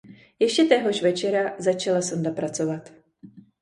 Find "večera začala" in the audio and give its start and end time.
1.01-2.01